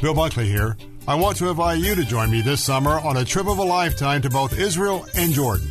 [0.00, 0.76] Bill Bunkley here.
[1.08, 3.64] I want to invite you to join me this summer on a trip of a
[3.64, 5.70] lifetime to both Israel and Jordan.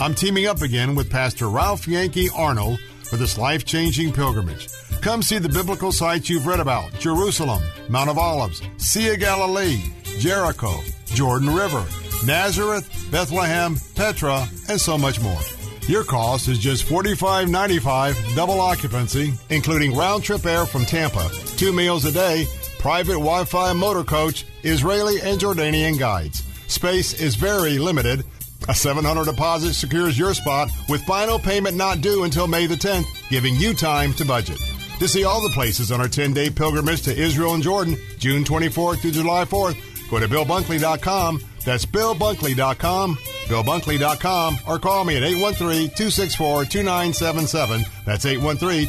[0.00, 4.68] I'm teaming up again with Pastor Ralph Yankee Arnold for this life changing pilgrimage.
[5.02, 9.82] Come see the biblical sites you've read about Jerusalem, Mount of Olives, Sea of Galilee,
[10.18, 10.72] Jericho,
[11.06, 11.84] Jordan River,
[12.24, 15.40] Nazareth, Bethlehem, Petra, and so much more.
[15.88, 22.04] Your cost is just $45.95 double occupancy, including round trip air from Tampa, two meals
[22.04, 22.46] a day,
[22.78, 26.42] private Wi Fi motor coach, Israeli and Jordanian guides.
[26.66, 28.24] Space is very limited.
[28.68, 33.06] A 700 deposit secures your spot with final payment not due until May the 10th,
[33.28, 34.58] giving you time to budget.
[34.98, 38.44] To see all the places on our 10 day pilgrimage to Israel and Jordan, June
[38.44, 39.76] 24th through July 4th,
[40.10, 41.42] go to BillBunkley.com.
[41.64, 47.84] That's BillBunkley.com, BillBunkley.com, or call me at 813 264 2977.
[48.04, 48.86] That's 813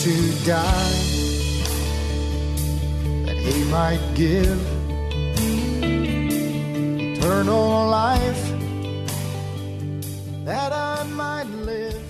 [0.00, 0.92] to die,
[3.26, 4.58] that he might give
[7.12, 8.52] eternal life,
[10.46, 12.02] that I might live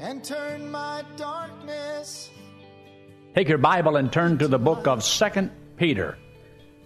[0.00, 2.30] and turn my darkness.
[3.36, 6.18] Take your Bible and turn to the book of Second Peter.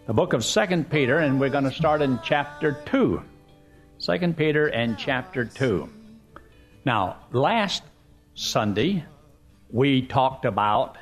[0.07, 3.23] The book of Second Peter, and we're going to start in chapter 2.
[3.97, 5.89] Second Peter and chapter 2.
[6.85, 7.85] Now, last
[8.35, 9.03] Sunday,
[9.73, 10.97] we talked about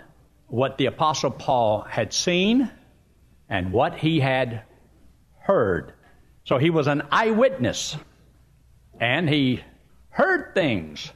[0.46, 2.70] what the Apostle Paul had seen
[3.48, 4.62] and what he had
[5.40, 5.92] heard.
[6.44, 7.96] So he was an eyewitness
[9.00, 9.62] and he
[10.10, 11.10] heard things.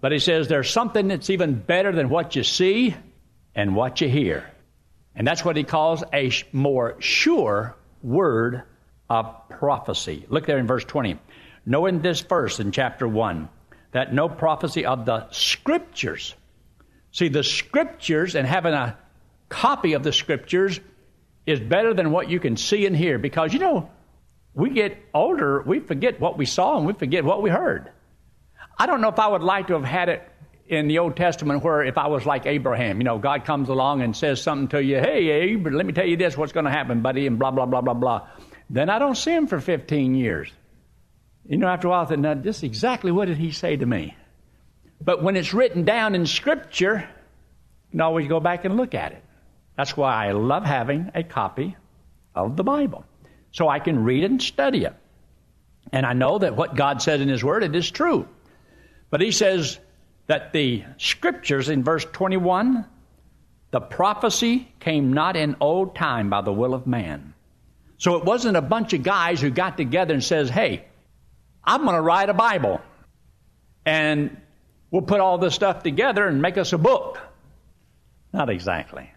[0.00, 2.94] But he says there's something that's even better than what you see
[3.54, 4.48] and what you hear.
[5.14, 8.62] And that's what he calls a more sure word
[9.08, 10.24] of prophecy.
[10.28, 11.18] Look there in verse 20.
[11.64, 13.48] Knowing this verse in chapter 1
[13.92, 16.34] that no prophecy of the scriptures.
[17.12, 18.98] See, the scriptures and having a
[19.48, 20.80] copy of the scriptures
[21.46, 23.90] is better than what you can see and hear because, you know,
[24.54, 27.90] we get older, we forget what we saw and we forget what we heard.
[28.78, 30.28] I don't know if I would like to have had it
[30.66, 34.00] in the Old Testament where if I was like Abraham, you know, God comes along
[34.00, 36.70] and says something to you, hey, Abe, let me tell you this, what's going to
[36.70, 38.28] happen, buddy, and blah, blah, blah, blah, blah.
[38.70, 40.50] Then I don't see him for 15 years.
[41.46, 43.84] You know, after a while, I thought, now, this exactly what did he say to
[43.84, 44.16] me?
[45.04, 47.08] But when it's written down in Scripture,
[47.86, 49.22] you can always go back and look at it.
[49.76, 51.76] That's why I love having a copy
[52.34, 53.04] of the Bible.
[53.50, 54.94] So I can read and study it.
[55.90, 58.28] And I know that what God said in His Word, it is true.
[59.10, 59.78] But He says
[60.26, 62.86] that the Scriptures in verse 21,
[63.72, 67.34] the prophecy came not in old time by the will of man.
[67.98, 70.84] So it wasn't a bunch of guys who got together and says, hey,
[71.64, 72.80] I'm going to write a Bible.
[73.84, 74.36] And
[74.92, 77.18] we'll put all this stuff together and make us a book.
[78.32, 79.10] Not exactly.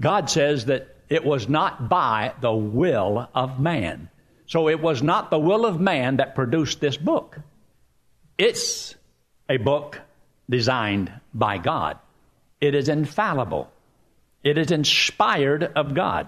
[0.00, 4.08] God says that it was not by the will of man.
[4.46, 7.38] So it was not the will of man that produced this book.
[8.38, 8.94] It's
[9.48, 10.00] a book
[10.48, 11.98] designed by God.
[12.60, 13.70] It is infallible.
[14.44, 16.26] It is inspired of God.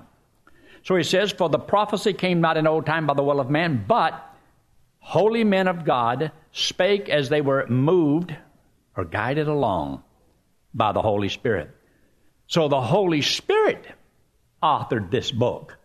[0.85, 3.51] So he says, For the prophecy came not in old time by the will of
[3.51, 4.23] man, but
[5.01, 8.35] holy men of God spake as they were moved
[8.97, 10.03] or guided along
[10.73, 11.71] by the Holy Spirit.
[12.47, 13.87] So the Holy Spirit
[14.63, 15.77] authored this book.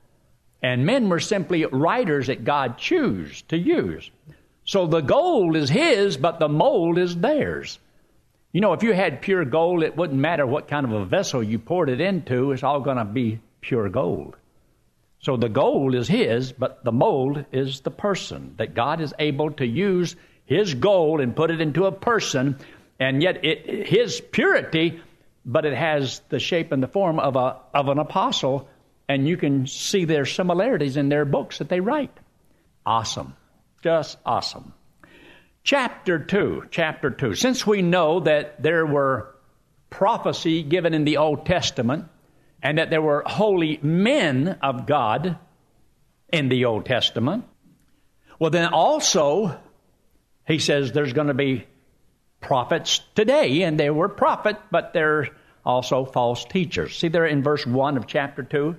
[0.61, 4.09] And men were simply writers that God chose to use.
[4.65, 7.79] So the gold is His, but the mold is theirs.
[8.51, 11.43] You know, if you had pure gold, it wouldn't matter what kind of a vessel
[11.43, 14.35] you poured it into, it's all going to be pure gold.
[15.19, 18.55] So the gold is his, but the mold is the person.
[18.57, 20.15] That God is able to use
[20.45, 22.57] his gold and put it into a person,
[22.99, 25.01] and yet it, his purity,
[25.45, 28.67] but it has the shape and the form of, a, of an apostle,
[29.07, 32.15] and you can see their similarities in their books that they write.
[32.85, 33.35] Awesome.
[33.81, 34.73] Just awesome.
[35.63, 36.65] Chapter 2.
[36.71, 37.35] Chapter 2.
[37.35, 39.35] Since we know that there were
[39.89, 42.05] prophecy given in the Old Testament,
[42.61, 45.37] and that there were holy men of God
[46.31, 47.45] in the Old Testament.
[48.37, 49.59] Well, then also,
[50.47, 51.65] he says there's going to be
[52.41, 55.29] prophets today, and they were prophets, but they're
[55.65, 56.97] also false teachers.
[56.97, 58.75] See there in verse 1 of chapter 2?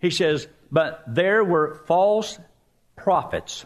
[0.00, 2.38] He says, But there were false
[2.96, 3.64] prophets,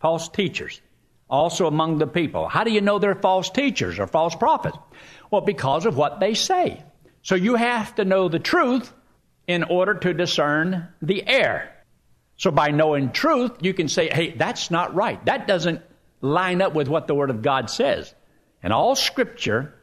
[0.00, 0.80] false teachers,
[1.28, 2.48] also among the people.
[2.48, 4.78] How do you know they're false teachers or false prophets?
[5.30, 6.82] Well, because of what they say.
[7.22, 8.92] So you have to know the truth
[9.46, 11.70] in order to discern the error.
[12.36, 15.24] So by knowing truth, you can say, hey, that's not right.
[15.24, 15.80] That doesn't
[16.20, 18.14] line up with what the Word of God says.
[18.62, 19.74] And all Scripture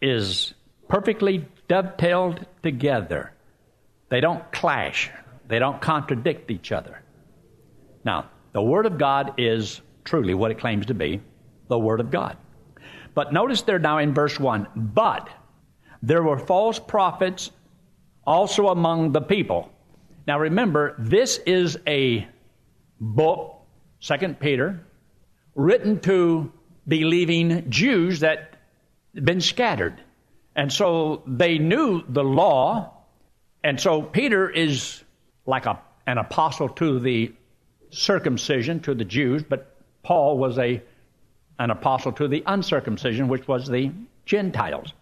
[0.00, 0.54] is
[0.88, 3.32] perfectly dovetailed together.
[4.08, 5.10] They don't clash,
[5.48, 7.02] they don't contradict each other.
[8.04, 11.20] Now, the Word of God is truly what it claims to be
[11.68, 12.36] the Word of God.
[13.14, 15.28] But notice there now in verse 1 but
[16.02, 17.50] there were false prophets
[18.26, 19.70] also among the people.
[20.26, 22.28] Now remember, this is a
[23.00, 23.62] book,
[24.00, 24.85] Second Peter,
[25.56, 26.52] written to
[26.86, 28.56] believing Jews that
[29.14, 30.00] had been scattered.
[30.54, 32.92] And so they knew the law.
[33.64, 35.02] And so Peter is
[35.44, 37.32] like a, an apostle to the
[37.90, 39.74] circumcision, to the Jews, but
[40.04, 40.82] Paul was a,
[41.58, 43.90] an apostle to the uncircumcision, which was the
[44.24, 44.92] Gentiles.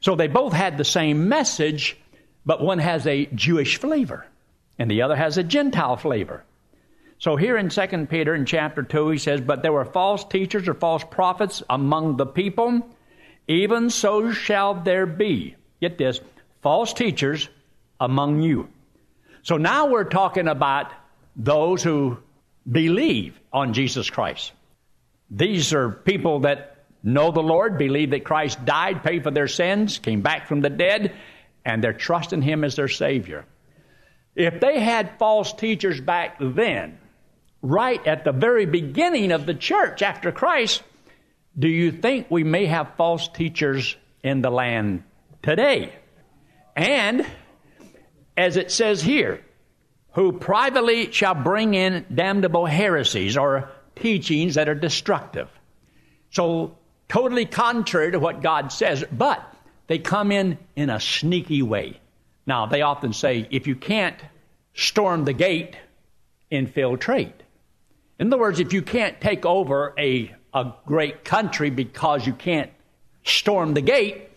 [0.00, 1.98] So they both had the same message,
[2.46, 4.26] but one has a Jewish flavor
[4.78, 6.42] and the other has a Gentile flavor.
[7.20, 10.66] So here in 2 Peter in chapter 2, he says, But there were false teachers
[10.66, 12.80] or false prophets among the people,
[13.46, 15.54] even so shall there be.
[15.82, 16.18] Get this,
[16.62, 17.50] false teachers
[18.00, 18.68] among you.
[19.42, 20.92] So now we're talking about
[21.36, 22.16] those who
[22.70, 24.52] believe on Jesus Christ.
[25.30, 29.98] These are people that know the Lord, believe that Christ died, paid for their sins,
[29.98, 31.14] came back from the dead,
[31.66, 33.44] and they're trusting Him as their Savior.
[34.34, 36.98] If they had false teachers back then,
[37.62, 40.82] right at the very beginning of the church after Christ,
[41.58, 45.02] do you think we may have false teachers in the land
[45.42, 45.92] today?
[46.76, 47.26] And,
[48.36, 49.42] as it says here,
[50.12, 55.48] who privately shall bring in damnable heresies or teachings that are destructive.
[56.30, 56.76] So,
[57.08, 59.42] totally contrary to what God says, but
[59.88, 62.00] they come in in a sneaky way.
[62.46, 64.16] Now, they often say, if you can't
[64.74, 65.76] storm the gate,
[66.50, 67.39] infiltrate.
[68.20, 72.70] In other words, if you can't take over a, a great country because you can't
[73.24, 74.28] storm the gate,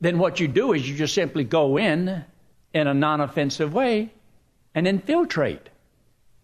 [0.00, 2.24] then what you do is you just simply go in
[2.72, 4.10] in a non offensive way
[4.74, 5.68] and infiltrate.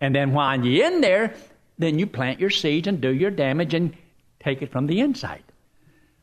[0.03, 1.35] And then while you're in there,
[1.79, 3.97] then you plant your seeds and do your damage and
[4.41, 5.45] take it from the inside.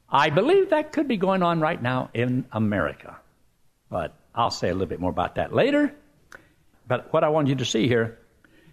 [0.07, 3.18] I believe that could be going on right now in America.
[3.89, 5.95] But I'll say a little bit more about that later.
[6.88, 8.19] But what I want you to see here,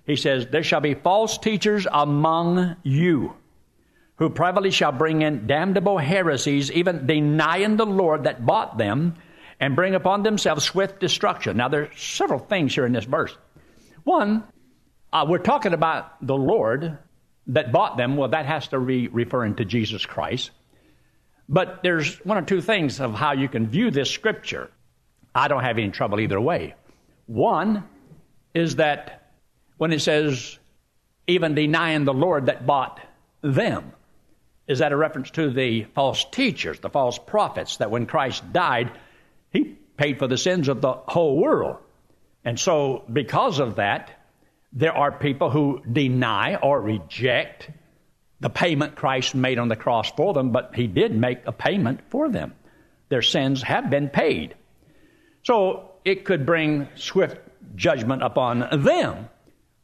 [0.06, 3.35] he says, There shall be false teachers among you,
[4.17, 9.14] who privately shall bring in damnable heresies, even denying the Lord that bought them,
[9.58, 11.56] and bring upon themselves swift destruction.
[11.56, 13.37] Now, there's several things here in this verse.
[14.05, 14.44] One,
[15.12, 16.99] uh, we're talking about the Lord
[17.49, 18.17] that bought them.
[18.17, 20.50] Well, that has to be referring to Jesus Christ.
[21.49, 24.70] But there's one or two things of how you can view this scripture.
[25.35, 26.75] I don't have any trouble either way.
[27.26, 27.85] One
[28.55, 29.25] is that
[29.78, 30.58] when it says,
[31.26, 33.00] even denying the Lord that bought
[33.43, 33.93] them,
[34.67, 38.90] is that a reference to the false teachers, the false prophets, that when Christ died,
[39.52, 41.76] he paid for the sins of the whole world.
[42.44, 44.11] And so, because of that,
[44.73, 47.70] there are people who deny or reject
[48.40, 52.00] the payment Christ made on the cross for them, but he did make a payment
[52.11, 52.55] for them.
[53.08, 54.55] Their sins have been paid.
[55.44, 57.38] So it could bring swift
[57.75, 59.29] judgment upon them.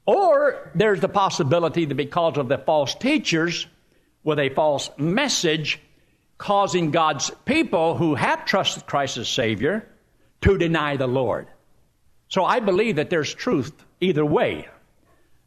[0.06, 3.66] Or there's the possibility that because of the false teachers
[4.25, 5.80] with a false message,
[6.38, 9.88] causing God's people who have trusted Christ as Savior
[10.40, 11.47] to deny the Lord.
[12.28, 14.68] So I believe that there's truth either way.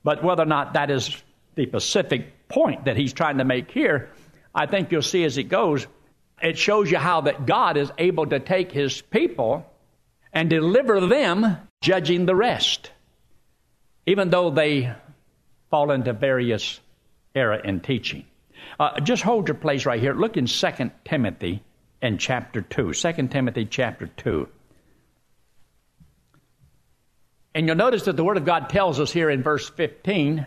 [0.03, 1.21] But whether or not that is
[1.55, 4.09] the specific point that he's trying to make here,
[4.53, 5.87] I think you'll see as it goes,
[6.41, 9.65] it shows you how that God is able to take his people
[10.31, 12.91] and deliver them, judging the rest,
[14.05, 14.93] even though they
[15.69, 16.79] fall into various
[17.33, 18.25] error in teaching.
[18.79, 20.13] Uh, just hold your place right here.
[20.13, 20.67] Look in 2
[21.03, 21.61] Timothy
[22.01, 22.93] in chapter 2.
[22.93, 24.47] 2 Timothy chapter 2.
[27.53, 30.45] And you'll notice that the Word of God tells us here in verse 15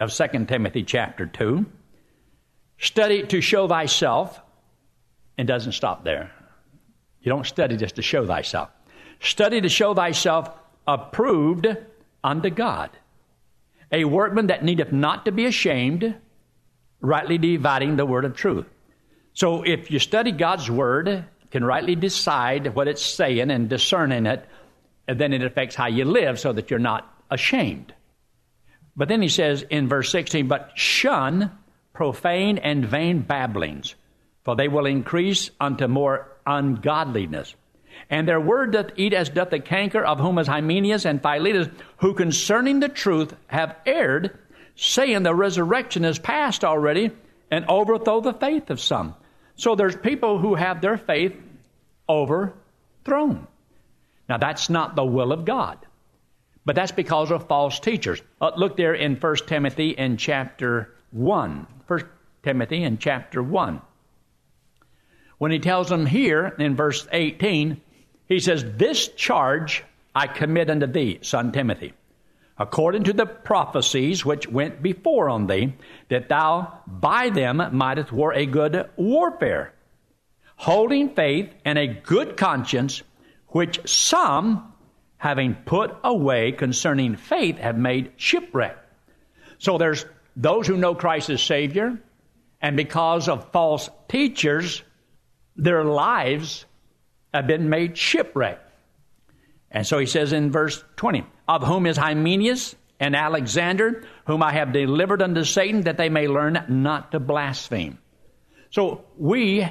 [0.00, 1.66] of 2 Timothy chapter 2
[2.80, 4.40] study to show thyself,
[5.38, 6.32] and doesn't stop there.
[7.22, 8.70] You don't study just to show thyself.
[9.20, 10.50] Study to show thyself
[10.86, 11.66] approved
[12.22, 12.90] unto God,
[13.92, 16.14] a workman that needeth not to be ashamed,
[17.00, 18.66] rightly dividing the word of truth.
[19.32, 24.46] So if you study God's word, can rightly decide what it's saying and discerning it,
[25.08, 27.92] and then it affects how you live so that you're not ashamed.
[28.96, 31.50] But then he says in verse 16, but shun
[31.92, 33.94] profane and vain babblings,
[34.44, 37.54] for they will increase unto more ungodliness.
[38.08, 41.68] And their word doth eat as doth the canker, of whom is Hymenaeus and Philetus,
[41.98, 44.38] who concerning the truth have erred,
[44.76, 47.10] saying the resurrection is past already,
[47.50, 49.14] and overthrow the faith of some.
[49.56, 51.36] So there's people who have their faith
[52.08, 53.46] overthrown.
[54.28, 55.78] Now that's not the will of God.
[56.64, 58.22] But that's because of false teachers.
[58.40, 61.66] Uh, look there in 1 Timothy in chapter 1.
[61.86, 62.00] 1
[62.42, 63.80] Timothy in chapter 1.
[65.38, 67.80] When he tells them here in verse 18,
[68.30, 69.84] he says, This charge
[70.14, 71.92] I commit unto thee, son Timothy,
[72.56, 75.74] according to the prophecies which went before on thee,
[76.08, 79.74] that thou by them mightest war a good warfare,
[80.56, 83.02] holding faith and a good conscience,
[83.48, 84.72] which some,
[85.16, 88.78] having put away concerning faith, have made shipwreck.
[89.58, 90.06] So there's
[90.36, 91.98] those who know Christ as Savior,
[92.62, 94.82] and because of false teachers,
[95.56, 96.64] their lives
[97.32, 98.60] have been made shipwreck.
[99.70, 104.52] And so he says in verse 20, of whom is Hymenaeus and Alexander, whom I
[104.52, 107.98] have delivered unto Satan, that they may learn not to blaspheme.
[108.70, 109.66] So we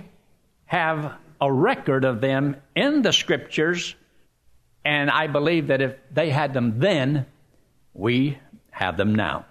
[0.65, 3.95] have a record of them in the scriptures,
[4.83, 7.25] and I believe that if they had them then,
[7.93, 8.37] we
[8.71, 9.45] have them now.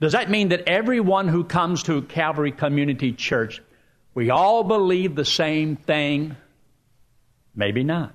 [0.00, 3.62] Does that mean that everyone who comes to Calvary Community Church,
[4.14, 6.36] we all believe the same thing?
[7.56, 8.14] Maybe not.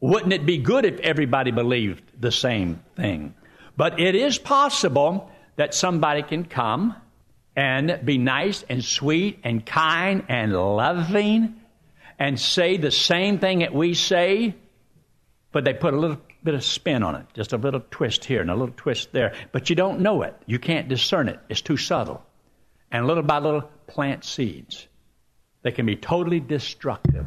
[0.00, 3.34] Wouldn't it be good if everybody believed the same thing?
[3.76, 6.94] But it is possible that somebody can come
[7.54, 11.60] and be nice and sweet and kind and loving
[12.18, 14.54] and say the same thing that we say,
[15.52, 18.40] but they put a little bit of spin on it, just a little twist here
[18.40, 19.34] and a little twist there.
[19.52, 20.34] But you don't know it.
[20.46, 21.38] You can't discern it.
[21.48, 22.24] It's too subtle.
[22.90, 24.86] And little by little, plant seeds.
[25.62, 27.26] They can be totally destructive.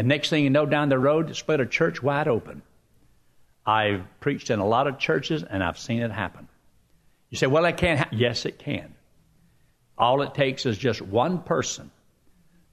[0.00, 2.62] And next thing you know, down the road, split a church wide open.
[3.66, 6.48] I've preached in a lot of churches and I've seen it happen.
[7.28, 8.16] You say, well, it can't happen.
[8.16, 8.94] Yes, it can.
[9.98, 11.90] All it takes is just one person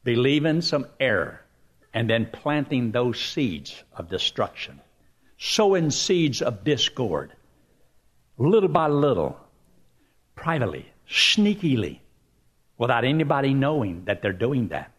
[0.05, 1.41] believing some error
[1.93, 4.79] and then planting those seeds of destruction,
[5.37, 7.33] sowing seeds of discord,
[8.37, 9.37] little by little,
[10.35, 11.99] privately, sneakily,
[12.77, 14.93] without anybody knowing that they're doing that.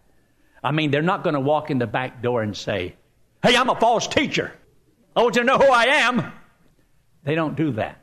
[0.63, 2.97] I mean, they're not going to walk in the back door and say,
[3.43, 4.53] Hey, I'm a false teacher.
[5.15, 6.33] I want you to know who I am.
[7.25, 8.03] They don't do that.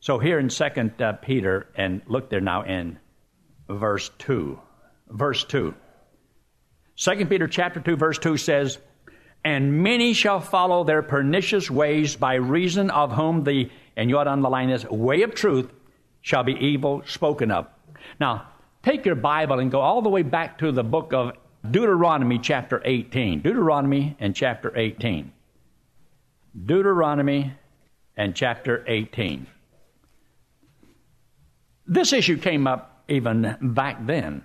[0.00, 2.98] So here in Second uh, Peter, and look there now in
[3.68, 4.58] verse 2.
[5.08, 5.74] Verse 2.
[6.96, 8.78] 2 Peter chapter 2, verse 2 says,
[9.44, 14.24] And many shall follow their pernicious ways, by reason of whom the, and you ought
[14.24, 15.70] to underline this, way of truth
[16.20, 17.66] shall be evil spoken of.
[18.18, 18.48] Now,
[18.82, 21.32] take your Bible and go all the way back to the book of
[21.68, 23.42] Deuteronomy chapter 18.
[23.42, 25.32] Deuteronomy and chapter 18.
[26.66, 27.52] Deuteronomy
[28.16, 29.46] and chapter 18.
[31.86, 34.42] This issue came up even back then.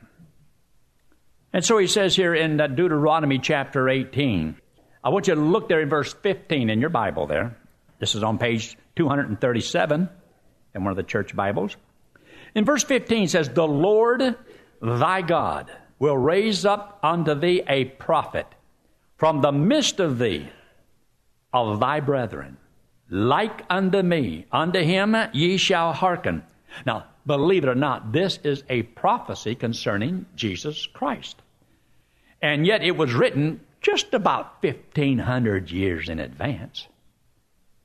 [1.54, 4.58] And so he says here in Deuteronomy chapter 18,
[5.04, 7.56] I want you to look there in verse 15 in your Bible there.
[8.00, 10.10] This is on page 237
[10.74, 11.78] in one of the church Bibles.
[12.56, 14.36] In verse 15 says, The Lord
[14.82, 18.48] thy God will raise up unto thee a prophet
[19.18, 20.50] from the midst of thee
[21.54, 22.58] of thy brethren,
[23.10, 24.46] like unto me.
[24.52, 26.44] Unto him ye shall hearken.
[26.86, 31.42] Now, believe it or not, this is a prophecy concerning Jesus Christ.
[32.42, 36.88] And yet it was written just about 1500 years in advance.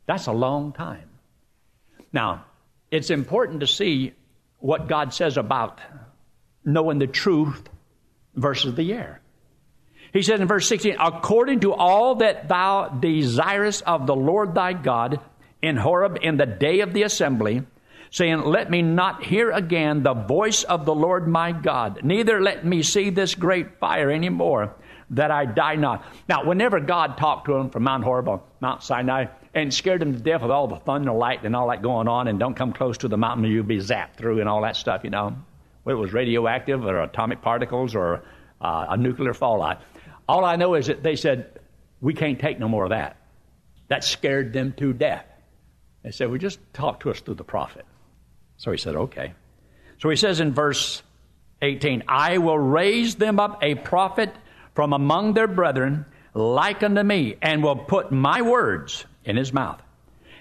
[0.07, 1.09] That's a long time.
[2.13, 2.45] Now,
[2.91, 4.15] it's important to see
[4.59, 5.81] what God says about
[6.65, 7.69] knowing the truth
[8.35, 9.21] versus the air.
[10.13, 14.73] He says in verse 16, according to all that thou desirest of the Lord thy
[14.73, 15.21] God
[15.63, 17.63] in Horeb in the day of the assembly,
[18.11, 22.65] saying, Let me not hear again the voice of the Lord my God, neither let
[22.65, 24.75] me see this great fire any more,
[25.11, 26.05] that I die not.
[26.29, 30.13] Now, whenever God talked to him from Mount Horeb on Mount Sinai and scared him
[30.13, 32.73] to death with all the thunder, light, and all that going on, and don't come
[32.73, 35.37] close to the mountain you'll be zapped through and all that stuff, you know,
[35.83, 38.23] whether it was radioactive or atomic particles or
[38.61, 39.83] uh, a nuclear fallout.
[40.29, 41.59] All I know is that they said,
[42.01, 43.17] We can't take no more of that.
[43.89, 45.25] That scared them to death.
[46.03, 47.85] They said, Well, just talk to us through the prophet.
[48.57, 49.35] So he said, Okay.
[49.99, 51.03] So he says in verse
[51.63, 54.35] 18, I will raise them up a prophet
[54.75, 59.83] from among their brethren, like unto me, and will put my words in his mouth.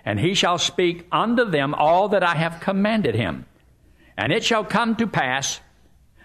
[0.06, 3.46] And he shall speak unto them all that I have commanded him.
[4.20, 5.62] And it shall come to pass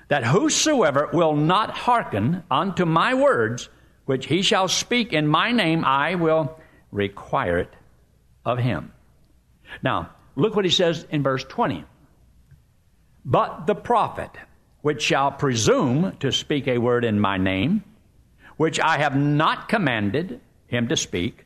[0.08, 3.68] that whosoever will not hearken unto my words,
[4.04, 6.58] which he shall speak in my name, I will
[6.90, 7.72] require it
[8.44, 8.92] of him.
[9.80, 11.84] Now, look what he says in verse 20.
[13.24, 14.30] But the prophet,
[14.82, 17.84] which shall presume to speak a word in my name,
[18.56, 21.44] which I have not commanded him to speak,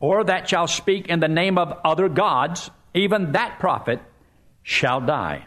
[0.00, 4.02] or that shall speak in the name of other gods, even that prophet
[4.62, 5.46] shall die.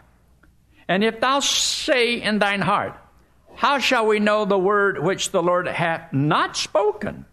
[0.92, 2.94] And if thou say in thine heart,
[3.54, 7.24] How shall we know the word which the Lord hath not spoken?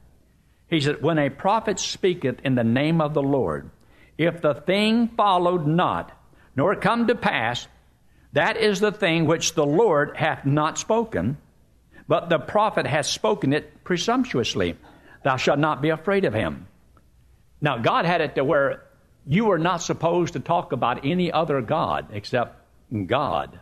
[0.70, 3.70] He said, When a prophet speaketh in the name of the Lord,
[4.18, 6.18] if the thing followed not,
[6.56, 7.68] nor come to pass,
[8.32, 11.36] that is the thing which the Lord hath not spoken,
[12.08, 14.78] but the prophet hath spoken it presumptuously.
[15.26, 16.66] Thou shalt not be afraid of him.
[17.60, 18.86] Now, God had it to where
[19.28, 22.59] you were not supposed to talk about any other God except
[23.06, 23.60] God.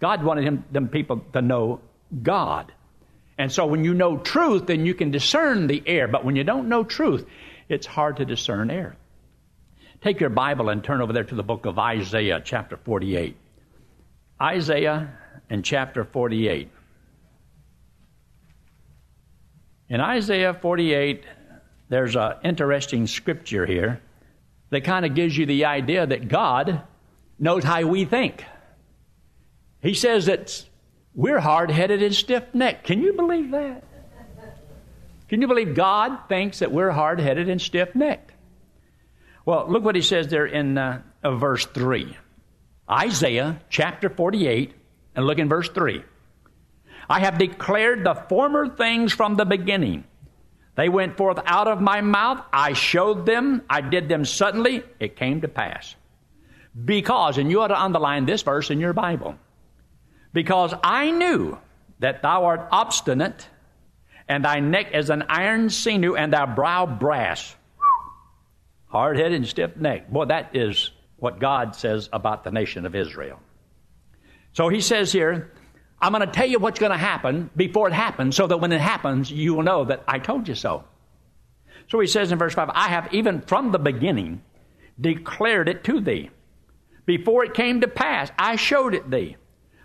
[0.00, 1.80] God wanted him, them people to know
[2.22, 2.72] God.
[3.38, 6.08] And so when you know truth, then you can discern the error.
[6.08, 7.26] But when you don't know truth,
[7.68, 8.96] it's hard to discern error.
[10.02, 13.36] Take your Bible and turn over there to the book of Isaiah, chapter 48.
[14.40, 15.10] Isaiah
[15.50, 16.70] and chapter 48.
[19.90, 21.24] In Isaiah 48,
[21.88, 24.00] there's an interesting scripture here
[24.70, 26.82] that kind of gives you the idea that God
[27.38, 28.44] knows how we think.
[29.82, 30.64] He says that
[31.14, 32.84] we're hard headed and stiff necked.
[32.86, 33.84] Can you believe that?
[35.28, 38.32] Can you believe God thinks that we're hard headed and stiff necked?
[39.46, 42.16] Well, look what he says there in uh, verse 3.
[42.90, 44.74] Isaiah chapter 48,
[45.14, 46.02] and look in verse 3.
[47.08, 50.04] I have declared the former things from the beginning.
[50.76, 52.44] They went forth out of my mouth.
[52.52, 53.62] I showed them.
[53.68, 54.82] I did them suddenly.
[54.98, 55.94] It came to pass.
[56.84, 59.36] Because, and you ought to underline this verse in your Bible,
[60.32, 61.58] because I knew
[61.98, 63.48] that thou art obstinate,
[64.28, 67.54] and thy neck is an iron sinew, and thy brow brass.
[68.86, 70.10] Hard headed and stiff neck.
[70.10, 73.40] Boy, that is what God says about the nation of Israel.
[74.52, 75.52] So he says here,
[76.00, 78.72] I'm going to tell you what's going to happen before it happens, so that when
[78.72, 80.84] it happens, you will know that I told you so.
[81.88, 84.42] So he says in verse 5, I have even from the beginning
[85.00, 86.30] declared it to thee.
[87.04, 89.36] Before it came to pass, I showed it thee,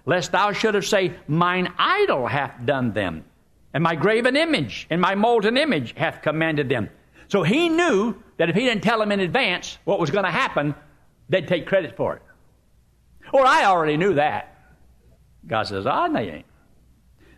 [0.06, 3.26] lest thou shouldest say, Mine idol hath done them,
[3.74, 6.90] and my graven image and my molten image hath commanded them.
[7.28, 10.32] So he knew that if he didn't tell them in advance what was going to
[10.32, 10.76] happen,
[11.30, 12.22] they'd take credit for it.
[13.34, 14.52] Or I already knew that.
[15.48, 16.46] God says, Ah, they ain't.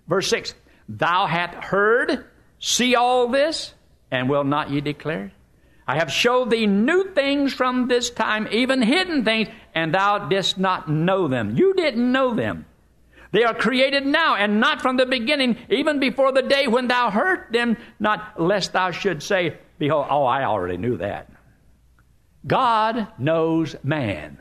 [0.07, 0.53] Verse 6
[0.89, 2.25] Thou hast heard,
[2.59, 3.73] see all this,
[4.11, 5.31] and will not ye declare?
[5.87, 10.57] I have showed thee new things from this time, even hidden things, and thou didst
[10.57, 11.55] not know them.
[11.55, 12.65] You didn't know them.
[13.31, 17.09] They are created now, and not from the beginning, even before the day when thou
[17.09, 21.29] heard them, not lest thou should say, Behold, oh, I already knew that.
[22.45, 24.37] God knows man,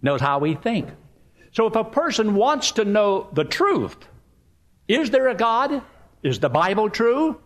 [0.00, 0.88] knows how we think.
[1.52, 3.96] So if a person wants to know the truth,
[4.88, 5.82] is there a God?
[6.22, 7.40] Is the Bible true?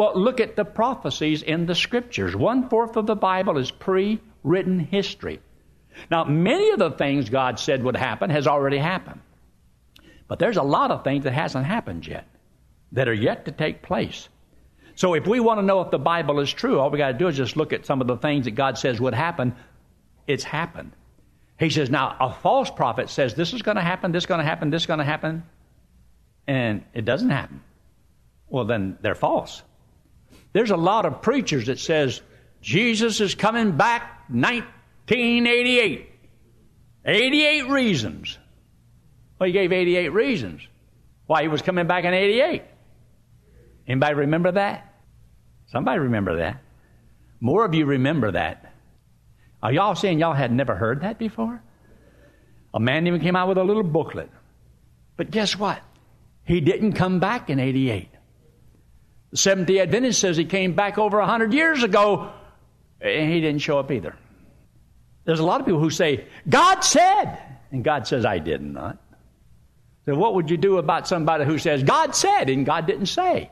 [0.00, 2.34] Well, look at the prophecies in the scriptures.
[2.34, 5.40] One fourth of the Bible is pre written history.
[6.10, 9.20] Now, many of the things God said would happen has already happened.
[10.26, 12.26] But there's a lot of things that hasn't happened yet
[12.92, 14.30] that are yet to take place.
[14.94, 17.18] So if we want to know if the Bible is true, all we got to
[17.18, 19.54] do is just look at some of the things that God says would happen.
[20.26, 20.92] It's happened.
[21.58, 24.40] He says, now a false prophet says this is going to happen, this is going
[24.40, 25.42] to happen, this is going to happen,
[26.46, 27.60] and it doesn't happen.
[28.48, 29.62] Well, then they're false.
[30.52, 32.20] There's a lot of preachers that says
[32.60, 36.10] Jesus is coming back 1988.
[37.04, 38.38] 88 reasons.
[39.38, 40.60] Well, he gave 88 reasons
[41.26, 42.62] why he was coming back in 88.
[43.86, 44.94] Anybody remember that?
[45.68, 46.60] Somebody remember that.
[47.40, 48.74] More of you remember that.
[49.62, 51.62] Are y'all saying y'all had never heard that before?
[52.74, 54.30] A man even came out with a little booklet.
[55.16, 55.80] But guess what?
[56.44, 58.08] He didn't come back in 88.
[59.30, 62.32] The Seventh day Adventist says he came back over 100 years ago,
[63.00, 64.16] and he didn't show up either.
[65.24, 67.38] There's a lot of people who say, God said,
[67.70, 68.98] and God says, I did not.
[70.06, 73.50] So, what would you do about somebody who says, God said, and God didn't say?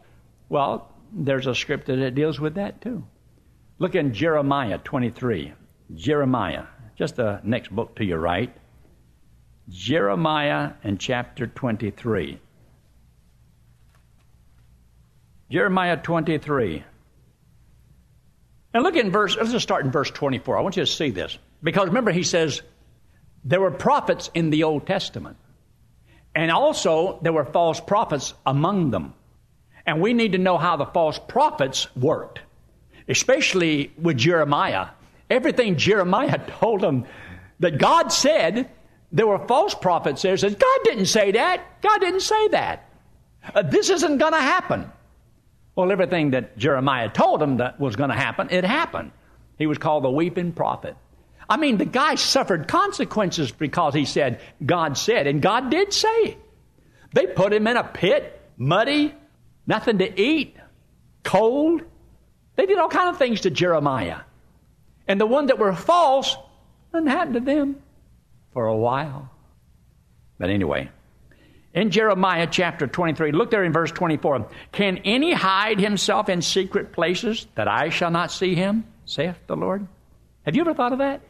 [0.48, 3.04] Well, there's a scripture that deals with that too.
[3.78, 5.52] Look in Jeremiah 23.
[5.94, 6.64] Jeremiah,
[6.96, 8.54] just the next book to your right.
[9.68, 12.40] Jeremiah and chapter 23.
[15.50, 16.84] Jeremiah 23.
[18.74, 20.58] And look in verse, let's just start in verse 24.
[20.58, 21.38] I want you to see this.
[21.62, 22.62] Because remember, he says,
[23.44, 25.36] there were prophets in the Old Testament.
[26.34, 29.14] And also, there were false prophets among them.
[29.86, 32.40] And we need to know how the false prophets worked,
[33.08, 34.88] especially with Jeremiah.
[35.30, 37.06] Everything Jeremiah told them
[37.60, 38.70] that God said,
[39.12, 41.80] There were false prophets there said, God didn't say that.
[41.80, 42.88] God didn't say that.
[43.54, 44.92] Uh, this isn't going to happen.
[45.78, 49.12] Well, everything that Jeremiah told him that was going to happen, it happened.
[49.58, 50.96] He was called the weeping prophet.
[51.48, 56.36] I mean, the guy suffered consequences because he said, God said, and God did say.
[57.14, 59.14] They put him in a pit, muddy,
[59.68, 60.56] nothing to eat,
[61.22, 61.82] cold.
[62.56, 64.22] They did all kind of things to Jeremiah.
[65.06, 66.36] And the ones that were false,
[66.92, 67.76] nothing happened to them
[68.52, 69.30] for a while.
[70.40, 70.90] But anyway,
[71.74, 74.48] in Jeremiah chapter 23, look there in verse 24.
[74.72, 79.56] Can any hide himself in secret places that I shall not see him, saith the
[79.56, 79.86] Lord?
[80.44, 81.20] Have you ever thought of that?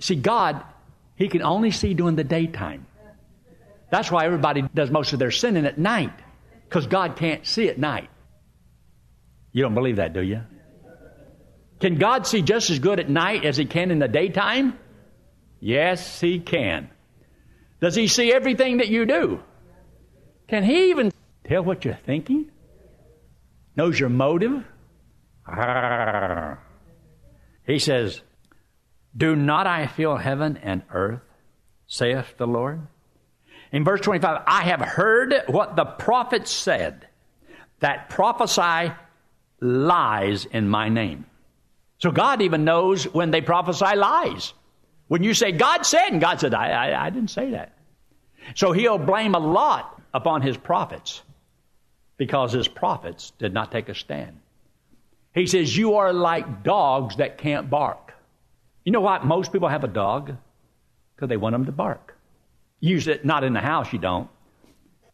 [0.00, 0.62] See, God,
[1.16, 2.86] He can only see during the daytime.
[3.90, 6.12] That's why everybody does most of their sinning at night,
[6.68, 8.10] because God can't see at night.
[9.52, 10.40] You don't believe that, do you?
[11.80, 14.78] Can God see just as good at night as He can in the daytime?
[15.60, 16.90] Yes, He can.
[17.82, 19.42] Does He see everything that you do?
[20.48, 21.12] Can He even
[21.46, 22.50] tell what you're thinking?
[23.76, 24.64] Knows your motive?
[27.64, 28.20] He says,
[29.16, 31.20] Do not I feel heaven and earth,
[31.86, 32.88] saith the Lord?
[33.70, 37.06] In verse 25, I have heard what the prophets said
[37.78, 38.92] that prophesy
[39.60, 41.24] lies in my name.
[41.98, 44.52] So God even knows when they prophesy lies.
[45.12, 47.76] When you say, God said, and God said, I, I, I didn't say that.
[48.54, 51.20] So he'll blame a lot upon his prophets
[52.16, 54.40] because his prophets did not take a stand.
[55.34, 58.14] He says, You are like dogs that can't bark.
[58.86, 59.26] You know what?
[59.26, 60.34] Most people have a dog
[61.14, 62.16] because they want them to bark.
[62.80, 64.30] Use it not in the house, you don't.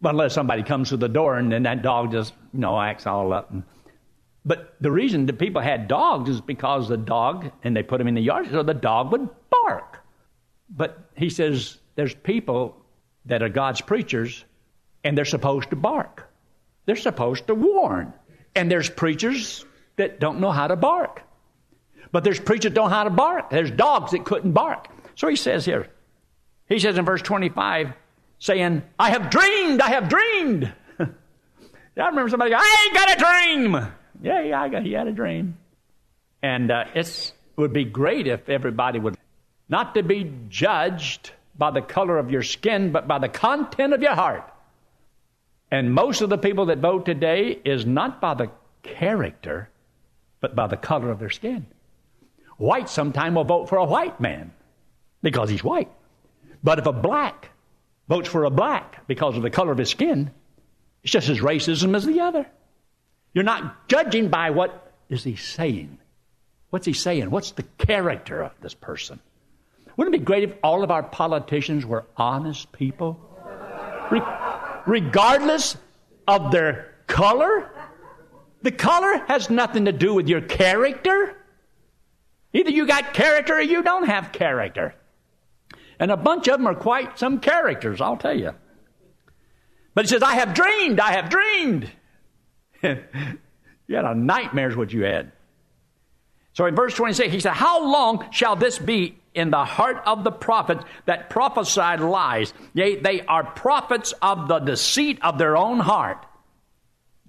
[0.00, 3.08] But unless somebody comes to the door and then that dog just, you know, acts
[3.08, 3.50] all up.
[3.50, 3.64] And,
[4.48, 8.08] but the reason that people had dogs is because the dog, and they put him
[8.08, 10.02] in the yard, so the dog would bark.
[10.70, 12.74] But he says there's people
[13.26, 14.42] that are God's preachers,
[15.04, 16.32] and they're supposed to bark.
[16.86, 18.14] They're supposed to warn.
[18.56, 21.24] And there's preachers that don't know how to bark.
[22.10, 23.50] But there's preachers that don't know how to bark.
[23.50, 24.88] There's dogs that couldn't bark.
[25.14, 25.88] So he says here,
[26.70, 27.92] he says in verse 25,
[28.38, 30.72] saying, I have dreamed, I have dreamed.
[30.98, 31.06] I
[31.96, 33.92] remember somebody I ain't got a dream.
[34.22, 35.56] Yeah, yeah, I got, he had a dream.
[36.42, 39.16] And uh, it would be great if everybody would
[39.68, 44.00] not to be judged by the color of your skin, but by the content of
[44.00, 44.50] your heart.
[45.70, 48.50] And most of the people that vote today is not by the
[48.82, 49.68] character,
[50.40, 51.66] but by the color of their skin.
[52.56, 54.52] White sometime will vote for a white man
[55.22, 55.90] because he's white.
[56.62, 57.50] But if a black
[58.08, 60.30] votes for a black because of the color of his skin,
[61.02, 62.46] it's just as racism as the other.
[63.32, 65.98] You're not judging by what is he saying.
[66.70, 67.30] What's he saying?
[67.30, 69.20] What's the character of this person?
[69.96, 73.18] Wouldn't it be great if all of our politicians were honest people?
[74.10, 74.22] Re-
[74.86, 75.76] regardless
[76.26, 77.70] of their color?
[78.62, 81.36] The color has nothing to do with your character.
[82.52, 84.94] Either you got character or you don't have character.
[85.98, 88.54] And a bunch of them are quite some characters, I'll tell you.
[89.94, 91.90] But he says, I have dreamed, I have dreamed.
[92.82, 95.32] you had a nightmare, is what you had.
[96.52, 100.24] So in verse 26, he said, How long shall this be in the heart of
[100.24, 102.52] the prophets that prophesied lies?
[102.74, 106.26] Yea, they are prophets of the deceit of their own heart.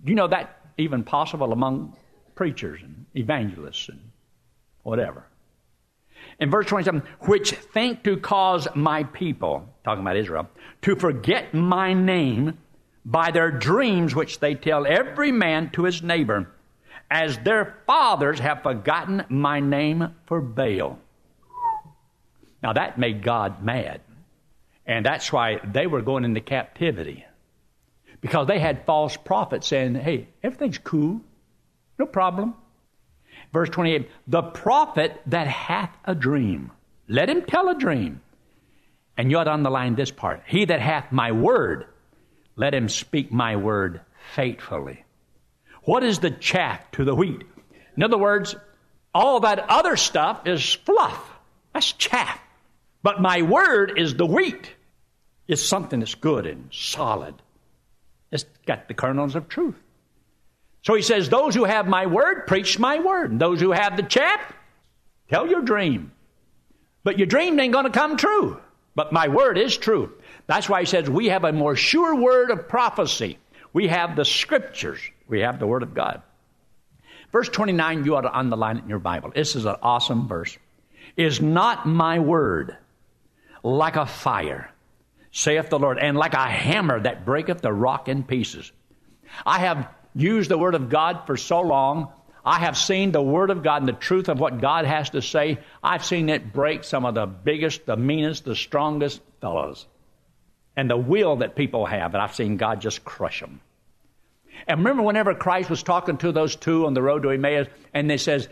[0.03, 1.95] Do you know that even possible among
[2.35, 3.99] preachers and evangelists and
[4.83, 5.25] whatever?
[6.39, 10.49] In verse 27, which think to cause my people, talking about Israel,
[10.83, 12.57] to forget my name
[13.05, 16.51] by their dreams which they tell every man to his neighbor,
[17.09, 20.99] as their fathers have forgotten my name for Baal.
[22.61, 24.01] Now that made God mad.
[24.85, 27.25] And that's why they were going into captivity.
[28.21, 31.21] Because they had false prophets saying, hey, everything's cool,
[31.97, 32.55] no problem.
[33.53, 36.71] Verse 28 The prophet that hath a dream,
[37.07, 38.21] let him tell a dream.
[39.17, 41.85] And you ought to underline this part He that hath my word,
[42.59, 44.01] let him speak my word
[44.35, 45.05] faithfully.
[45.83, 47.41] What is the chaff to the wheat?
[47.95, 48.53] In other words,
[49.15, 51.25] all that other stuff is fluff.
[51.73, 52.37] That's chaff.
[53.01, 54.69] But my word is the wheat.
[55.47, 57.35] It's something that's good and solid.
[58.29, 59.77] It's got the kernels of truth.
[60.81, 63.31] So he says, Those who have my word, preach my word.
[63.31, 64.41] And those who have the chaff,
[65.29, 66.11] tell your dream.
[67.05, 68.59] But your dream ain't going to come true.
[68.95, 70.11] But my word is true.
[70.49, 73.37] That's why he says we have a more sure word of prophecy.
[73.71, 74.99] We have the scriptures.
[75.27, 76.23] We have the word of God.
[77.31, 79.31] Verse 29, you ought to underline it in your Bible.
[79.35, 80.57] This is an awesome verse.
[81.15, 82.75] Is not my word
[83.61, 84.71] like a fire,
[85.31, 88.71] saith the Lord, and like a hammer that breaketh the rock in pieces.
[89.45, 92.11] I have used the Word of God for so long.
[92.43, 95.21] I have seen the Word of God and the truth of what God has to
[95.21, 95.59] say.
[95.83, 99.85] I've seen it break some of the biggest, the meanest, the strongest fellows.
[100.79, 103.59] And the will that people have, and I've seen God just crush them.
[104.65, 108.09] And remember whenever Christ was talking to those two on the road to Emmaus, and
[108.09, 108.47] they says,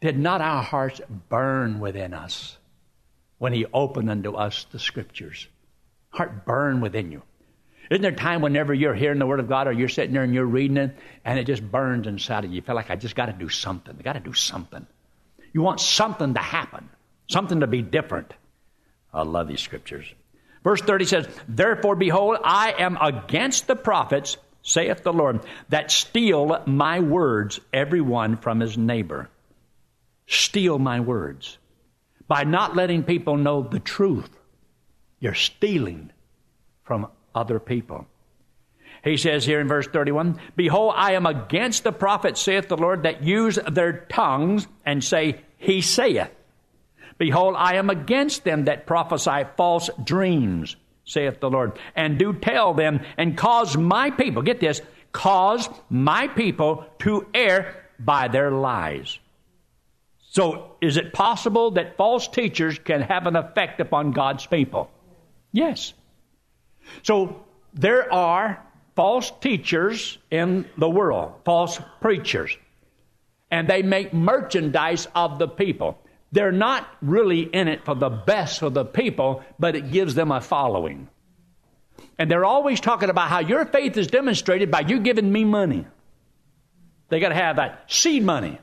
[0.00, 2.56] Did not our hearts burn within us
[3.38, 5.48] when he opened unto us the scriptures?
[6.10, 7.22] Heart burn within you.
[7.90, 10.22] Isn't there a time whenever you're hearing the Word of God or you're sitting there
[10.22, 12.56] and you're reading it and it just burns inside of you?
[12.56, 13.96] You feel like I just got to do something.
[13.98, 14.86] I got to do something.
[15.52, 16.88] You want something to happen,
[17.28, 18.32] something to be different.
[19.12, 20.06] I love these scriptures.
[20.62, 26.62] Verse 30 says, Therefore, behold, I am against the prophets, saith the Lord, that steal
[26.66, 29.28] my words, every one from his neighbor.
[30.26, 31.58] Steal my words.
[32.28, 34.30] By not letting people know the truth,
[35.18, 36.12] you're stealing
[36.84, 38.06] from other people.
[39.04, 43.02] He says here in verse 31 Behold, I am against the prophets, saith the Lord,
[43.02, 46.30] that use their tongues and say, He saith.
[47.18, 52.74] Behold, I am against them that prophesy false dreams, saith the Lord, and do tell
[52.74, 54.80] them, and cause my people, get this,
[55.12, 59.18] cause my people to err by their lies.
[60.30, 64.90] So, is it possible that false teachers can have an effect upon God's people?
[65.52, 65.92] Yes.
[67.02, 67.44] So
[67.74, 68.62] there are
[68.96, 72.56] false teachers in the world, false preachers,
[73.50, 75.98] and they make merchandise of the people.
[76.32, 80.32] They're not really in it for the best of the people, but it gives them
[80.32, 81.08] a following.
[82.18, 85.86] And they're always talking about how your faith is demonstrated by you giving me money.
[87.10, 88.58] They got to have that seed money.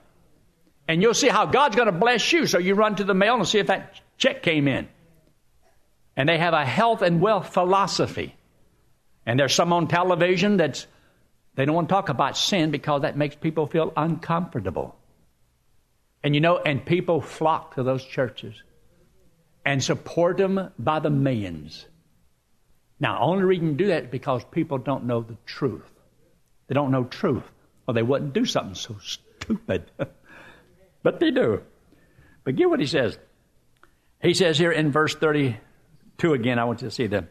[0.87, 2.47] And you'll see how God's going to bless you.
[2.47, 4.87] So you run to the mail and see if that check came in.
[6.15, 8.35] And they have a health and wealth philosophy.
[9.27, 10.87] And there's some on television that's,
[11.53, 14.98] they don't want to talk about sin because that makes people feel uncomfortable.
[16.23, 18.55] And you know, and people flock to those churches
[19.65, 21.85] and support them by the millions.
[22.99, 25.89] Now, only reason you do that is because people don't know the truth.
[26.67, 27.43] They don't know truth,
[27.87, 29.89] or they wouldn't do something so stupid.
[31.03, 31.61] but they do.
[32.43, 33.17] But get what he says.
[34.21, 37.29] He says here in verse 32 again, I want you to see them.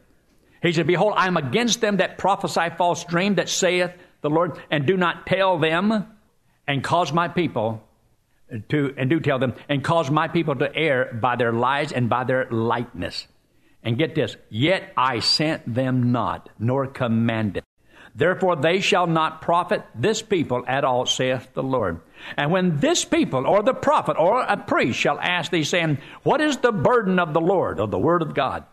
[0.63, 4.59] He said, Behold, I am against them that prophesy false dream, that saith the Lord,
[4.71, 6.07] and do not tell them,
[6.67, 7.88] and cause my people
[8.69, 12.09] to, and do tell them, and cause my people to err by their lies and
[12.09, 13.27] by their lightness.
[13.83, 17.65] And get this, yet I sent them not, nor commanded.
[18.15, 22.01] Therefore they shall not profit this people at all, saith the Lord.
[22.37, 26.41] And when this people, or the prophet, or a priest shall ask thee, saying, What
[26.41, 28.65] is the burden of the Lord, or the word of God?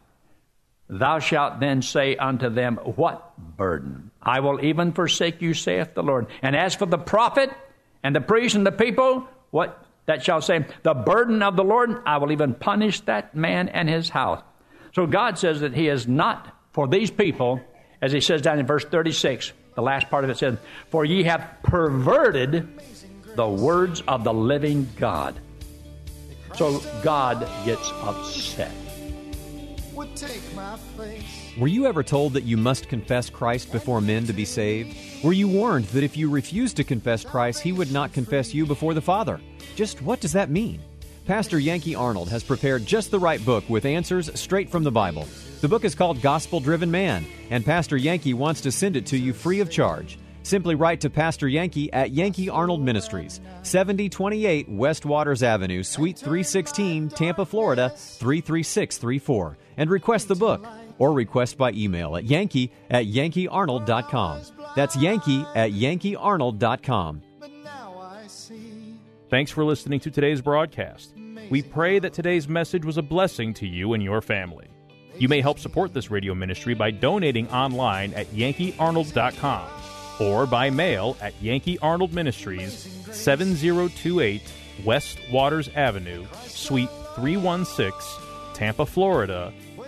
[0.89, 4.11] Thou shalt then say unto them, What burden?
[4.21, 6.27] I will even forsake you, saith the Lord.
[6.41, 7.51] And as for the prophet
[8.03, 12.03] and the priest and the people, what that shall say, The burden of the Lord,
[12.05, 14.43] I will even punish that man and his house.
[14.93, 17.61] So God says that He is not for these people,
[18.01, 20.57] as He says down in verse 36, the last part of it says,
[20.91, 22.67] For ye have perverted
[23.35, 25.39] the words of the living God.
[26.55, 28.71] So God gets upset
[31.57, 34.97] Were you ever told that you must confess Christ before men to be saved?
[35.23, 38.65] Were you warned that if you refused to confess Christ, he would not confess you
[38.65, 39.39] before the Father?
[39.73, 40.81] Just what does that mean?
[41.25, 45.29] Pastor Yankee Arnold has prepared just the right book with answers straight from the Bible.
[45.61, 49.17] The book is called Gospel Driven Man, and Pastor Yankee wants to send it to
[49.17, 50.19] you free of charge.
[50.43, 57.09] Simply write to Pastor Yankee at Yankee Arnold Ministries, 7028 West Waters Avenue, Suite 316,
[57.11, 64.41] Tampa, Florida 33634, and request the book or request by email at yankee at yankeearnold.com.
[64.75, 67.21] That's yankee at yankeearnold.com.
[69.29, 71.13] Thanks for listening to today's broadcast.
[71.49, 74.67] We pray that today's message was a blessing to you and your family.
[75.17, 79.69] You may help support this radio ministry by donating online at yankeearnold.com
[80.19, 82.73] or by mail at Yankee Arnold Ministries,
[83.11, 84.41] 7028
[84.83, 87.93] West Waters Avenue, Suite 316,
[88.53, 89.53] Tampa, Florida